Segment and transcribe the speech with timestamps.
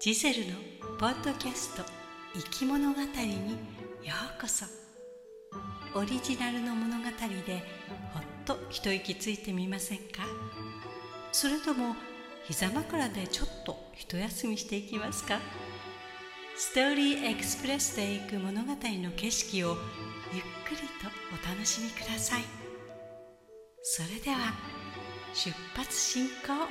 [0.00, 0.54] ジゼルの
[1.00, 1.82] ポッドキャスト
[2.32, 3.50] 「生き物語」に
[4.06, 4.64] ようこそ。
[5.92, 7.64] オリジナルの物語で
[8.14, 10.22] ほっと一息ついてみませんか？
[11.32, 11.96] それとも
[12.44, 15.40] 膝枕でちょっと一休みしていきますか？
[16.56, 19.76] ストーリーエクスプレスで行く物語の景色を
[20.32, 22.44] ゆっくりとお楽しみください。
[23.82, 24.54] それでは
[25.34, 26.68] 出発進行。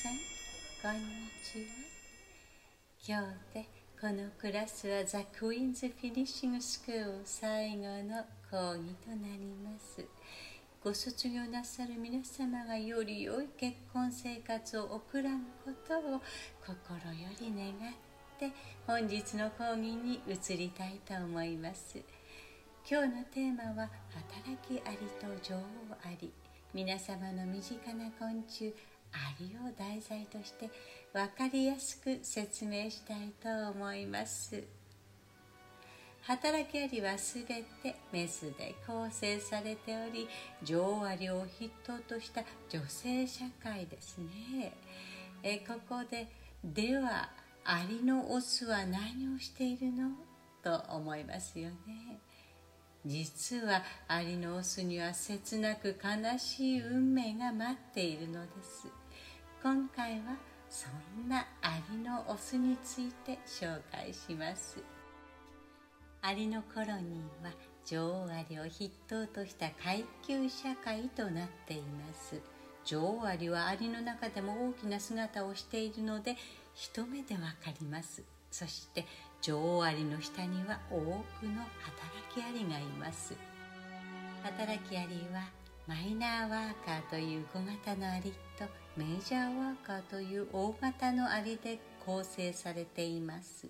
[0.00, 0.12] さん
[0.80, 1.00] こん。
[1.00, 1.02] に
[1.42, 1.58] ち
[3.10, 3.68] は今日で
[4.00, 10.06] このクラスはザ・クイーンズ・フィニッシング・スクール最後の講義となります。
[10.84, 16.22] ご卒業なさる皆様がより良い結婚生活を送らんことを
[16.64, 17.94] 心より願っ
[18.38, 18.52] て
[18.86, 21.98] 本日の講義に移りたいと思います。
[22.88, 25.62] 今日のテーマは働きありと女王
[26.04, 26.32] あり。
[26.74, 28.74] 皆様の身近な昆虫
[29.12, 30.70] アリを題材として
[31.12, 34.64] 分かりやすく説明したいと思います。
[36.22, 40.28] 働きアリはすべてメスで構成されており
[40.62, 44.72] 女王アリを筆頭とした女性社会ですね。
[45.42, 46.26] えここで
[46.62, 47.30] では
[47.64, 50.10] アリのオスは何をしているの？
[50.62, 52.18] と思いますよね。
[53.06, 58.88] 実はアリのオスには切なく悲しい運命が待っているのです。
[59.60, 60.36] 今回は
[60.70, 60.86] そ
[61.20, 64.78] んなアリのオスについて紹介します。
[66.22, 67.50] アリのコロニーは
[67.84, 72.40] 女王アリを筆頭とした階級社会となっています。
[72.84, 76.36] 女王アリはアリの中でも大きな姿をしているので
[76.76, 78.22] 一目でわかります。
[78.52, 79.06] そして
[79.42, 83.34] 女王アリの下には多くの働きアリがいます。
[84.44, 85.48] 働きアリは
[85.88, 88.64] マイナーワーカーという小型のアリと
[88.98, 93.68] メジャーワーカーという大型のアリで構成されています。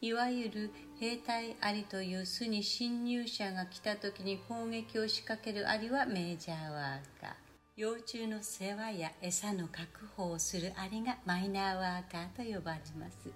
[0.00, 7.30] いわゆる兵隊アリという巣に侵入者が来た時に攻撃を仕掛けるアリはメジャーワーカー。
[7.74, 13.30] 幼虫の世話や餌の確保をするアリがマイナーワーカーと呼ばれます。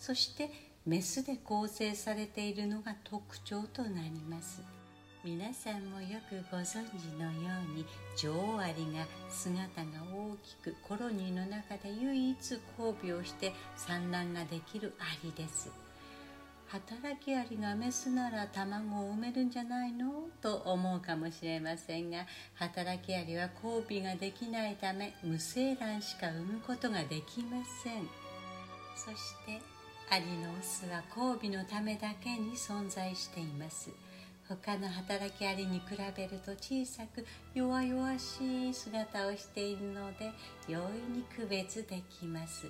[0.00, 0.50] そして
[0.84, 4.60] メスで構成されているのが特徴となります。
[5.24, 7.32] 皆さんもよくご存知のよ
[7.66, 12.36] うに女王アリが姿が大きくコロニーの中で唯一
[12.78, 15.70] 交尾をして産卵ができるアリです。
[16.68, 20.28] 働きアリがメスなら卵を産めるんじゃないの？
[20.42, 22.26] と思うかもしれませんが
[22.56, 28.06] 働きアリは交尾ができないため無精卵しか産むことができません。
[28.94, 29.62] そして
[30.10, 33.88] アリのオスは交尾のためだけに存在しています。
[34.48, 37.24] 他の働きアリに比べると小さく
[37.54, 40.32] 弱々しい姿をしているので
[40.68, 40.80] 容
[41.12, 42.66] 易に区別できます。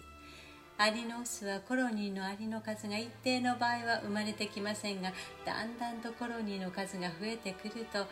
[0.77, 5.13] アリのオスはコロニーのアリの数が一定の場合は生まれてきませんが
[5.45, 8.07] だんだんとコロニーの数が増えてくると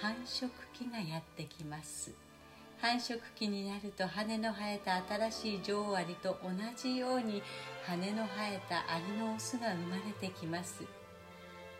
[0.00, 2.12] 繁殖期がやってきます。
[2.78, 7.42] 繁殖期になると羽の生えた新しい女王アリと同じように
[7.86, 10.84] 羽の生えたアリのオスが生まれてきます。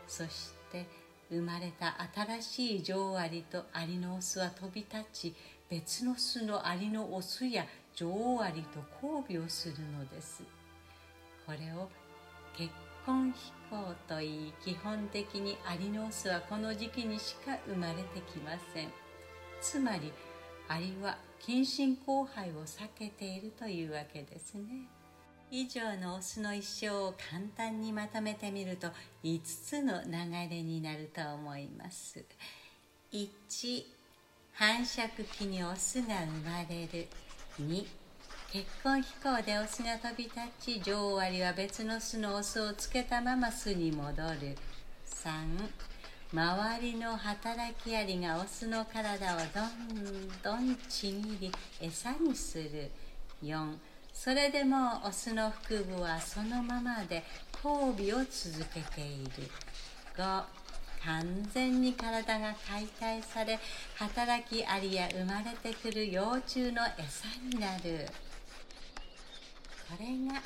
[0.09, 0.87] そして
[1.29, 1.97] 生まれた
[2.41, 5.35] 新しい女王アリとアリのオスは飛び立ち
[5.69, 10.43] 別の巣のアリのオスや女王アリと交尾をするのです。
[11.45, 11.89] これを
[12.57, 12.71] 結
[13.05, 18.89] 婚飛行といい基本的にアリのオスはこの時期にしか生まれてきません。
[19.61, 20.13] つまり
[20.69, 24.96] アリは近親交配を避けているというわけですね。
[25.51, 28.89] 以上のオスの一生を簡単にまとめてみると
[29.23, 30.11] 5つの流
[30.51, 32.25] れになると思います。
[33.13, 33.85] 1
[34.53, 37.07] 繁殖期にオスが生まれる。
[37.61, 37.87] 2
[38.53, 44.57] 結婚飛行でオスが飛び立ち女王アリは別の巣のオスをつけたまま巣に戻る。
[45.05, 45.31] 3
[46.33, 52.91] 周りの働きアリがオスの体をどんどんちぎり餌にする。
[53.43, 53.77] 4
[54.19, 57.23] それでもオスの腹部はそのままで
[57.63, 59.31] 交尾を続けている。
[60.17, 60.43] 5
[61.05, 63.61] 完全に体が解体され
[63.95, 68.09] 働きアリや生まれてくる幼虫の餌になる。
[69.89, 70.43] これが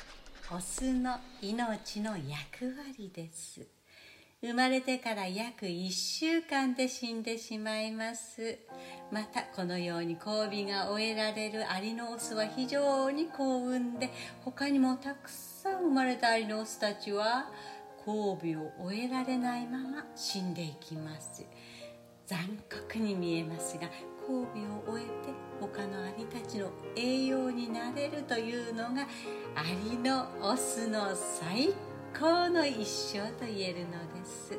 [0.55, 3.80] オスの命の役割です。
[4.43, 8.57] 生まれてから約1週間で死んでしまいます。
[9.11, 14.09] またこのように交尾が終えられるアリのオスは非常に幸運で
[14.43, 17.51] 他にもたくさん生まれたアリのオスたちは
[18.07, 21.45] 交尾を終えられないまま死んでいきます。
[22.25, 23.91] 残酷に見えますが
[24.21, 29.03] 交尾を終えて他のアリたちの栄養になれるというのが
[29.53, 31.75] アリのオスの最
[32.13, 34.51] 高の一生と言えるのです。
[34.51, 34.57] で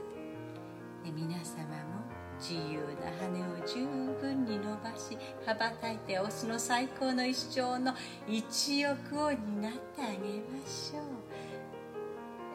[1.10, 2.02] 皆様も
[2.38, 3.86] 自由な羽を十
[4.20, 5.16] 分に伸ばし
[5.46, 7.94] 羽ばたいてオスの最高の一生の
[8.26, 11.02] 一億を担ってあげましょう、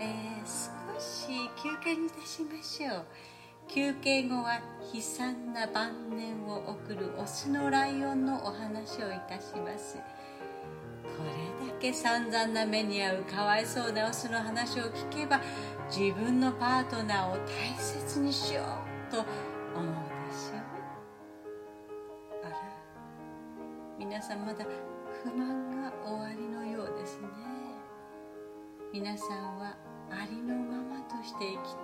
[0.01, 3.05] えー、少し休憩にいたしましょう。
[3.69, 4.61] 休憩後は
[4.93, 9.97] 悲惨な晩年を送るオスのライオンのお話をいたします。
[9.97, 15.39] これけ散々な目に遭うかわいそうなオスの話を聞けば
[15.89, 18.61] 自分のパートナーを大切にしよ
[19.09, 19.93] うと思う
[20.29, 22.55] でしょうあら。
[23.97, 24.65] 皆さんまだ
[25.23, 27.27] 不満が終わりのようですね。
[28.93, 29.75] 皆さんは
[30.09, 31.77] ありのままとして生きて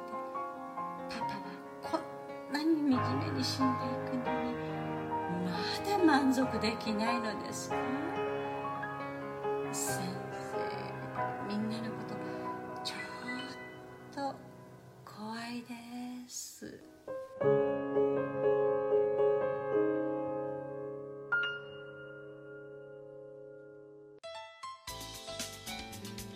[1.10, 1.42] パパは
[1.82, 1.98] こ
[2.50, 4.54] んなに惨めに死んでいくのに
[5.46, 5.52] ま
[5.86, 7.76] だ満足できないのですか？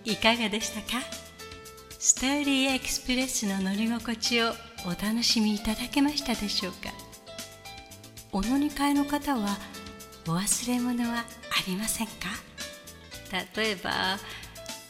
[0.08, 1.04] いかがでしたか？
[2.00, 4.52] スターリーエクスプレスの乗り心地を
[4.86, 6.94] お楽しみいただけましたでしょうか？
[8.32, 9.58] お乗り換えの方は
[10.26, 11.24] お忘れ物はあ
[11.68, 12.14] りませんか？
[13.58, 14.18] 例えば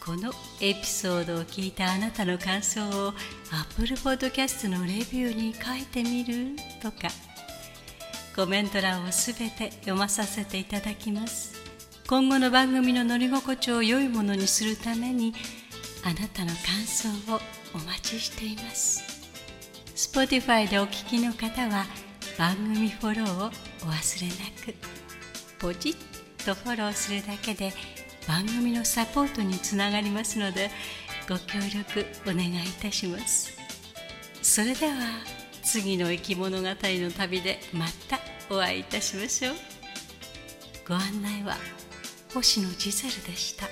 [0.05, 0.31] この
[0.61, 3.13] エピソードを聞いたあなたの感想を
[3.51, 6.55] Apple Podcast のレビューに書いてみる？
[6.79, 7.07] とか
[8.35, 11.56] コメント欄をすべて読まさせていただきます。
[12.07, 15.33] 今後の番組の乗り心地を良いものにするために
[16.05, 17.41] あなたの感想を
[17.75, 19.03] お待ちしています。
[19.93, 21.85] Spotify でお聞きの方は
[22.37, 23.49] 番組フォローをお
[23.91, 24.33] 忘れな
[24.65, 24.73] く。
[25.59, 27.73] ポチッとフォローするだけで
[28.25, 30.71] 番組のサポートにつながりますので
[31.27, 33.51] ご協力お願いいたします。
[34.41, 34.93] それでは
[35.61, 39.55] 次の生き物語の旅でまたお会いいたしましょう。
[40.87, 41.57] ご案内は
[42.37, 43.67] 星野ジゼルでした。